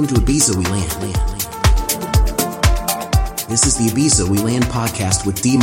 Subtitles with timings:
[0.00, 0.90] Welcome to Ibiza We Land.
[3.50, 5.58] This is the Ibiza We Land podcast with D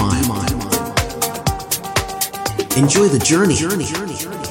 [2.77, 4.46] Enjoy the journey.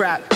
[0.00, 0.29] trap.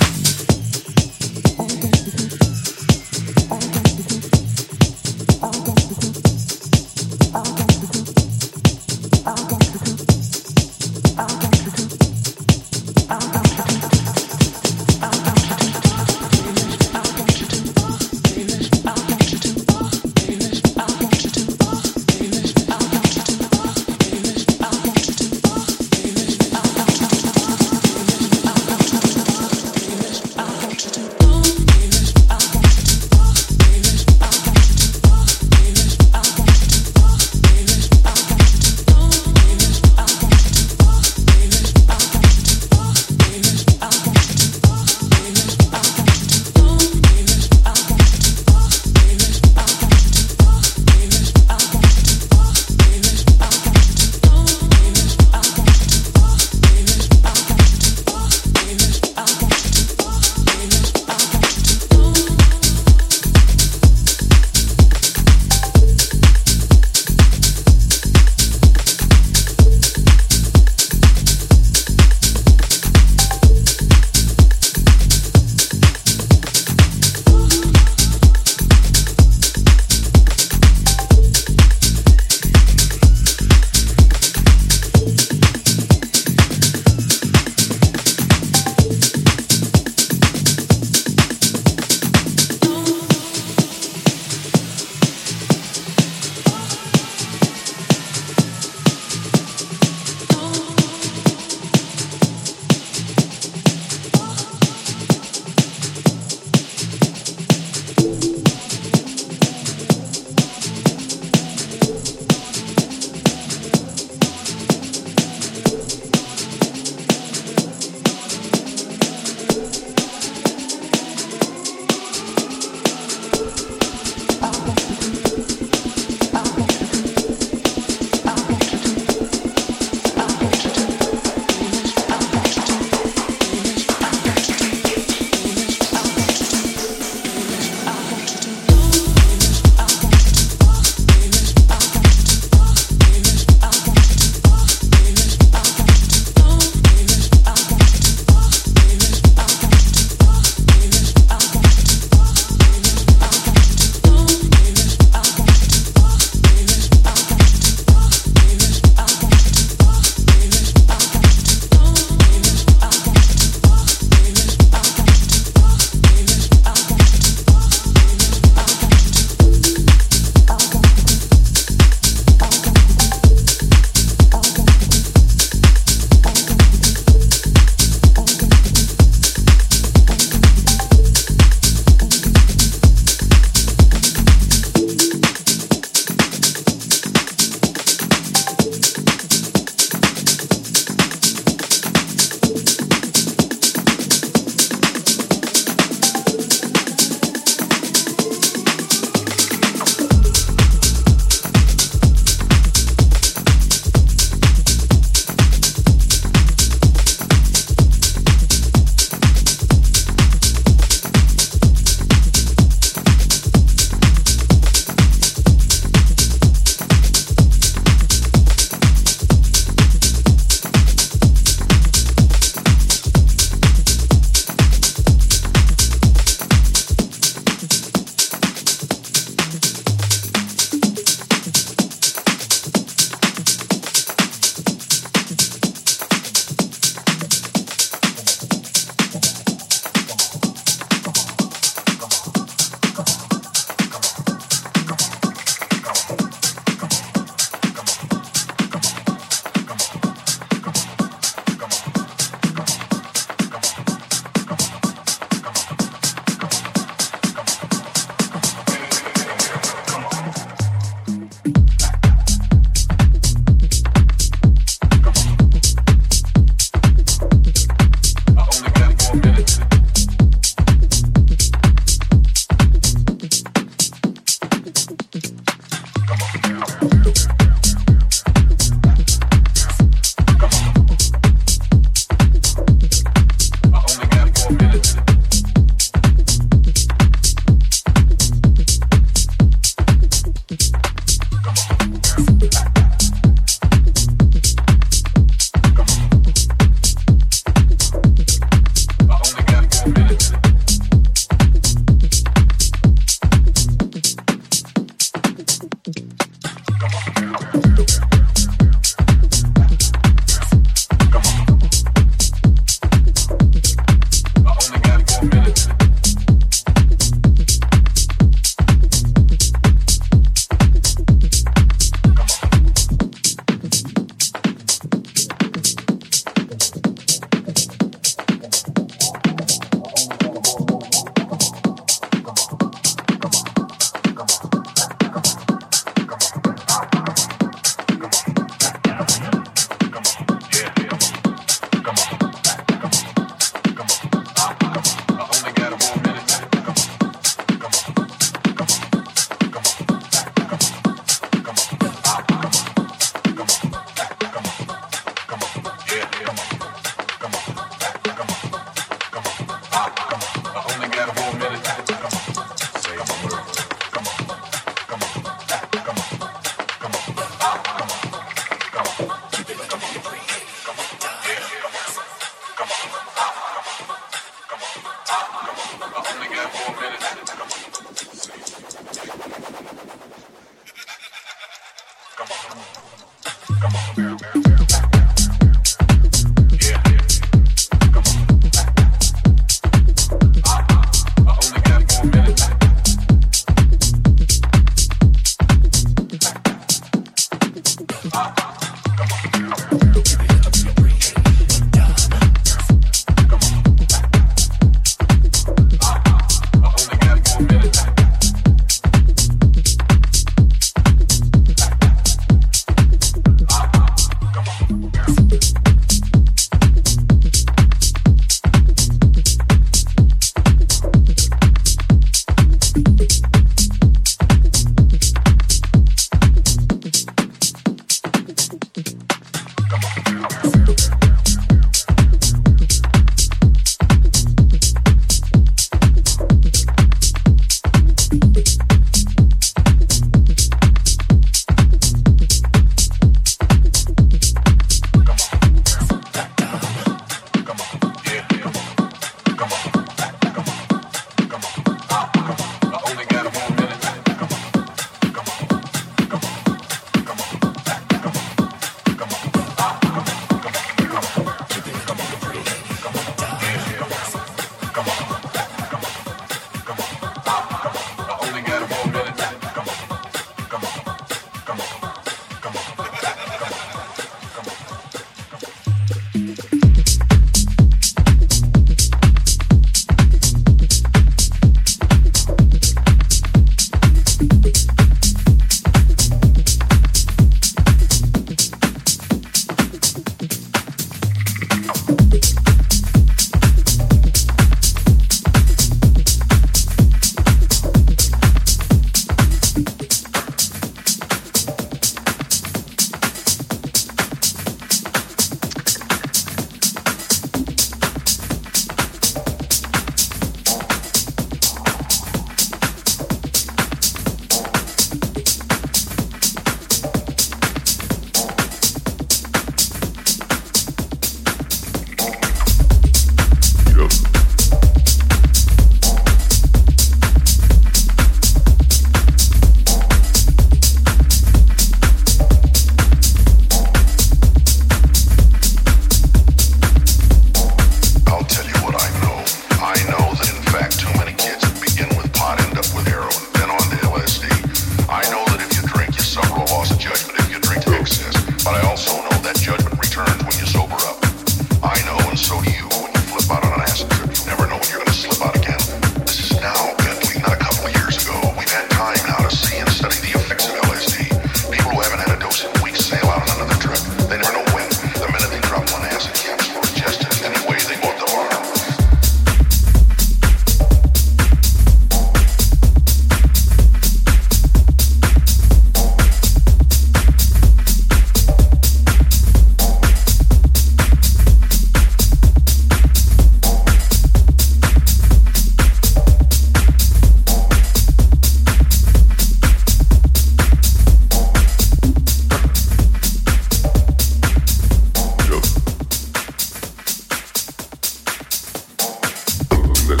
[599.88, 600.00] del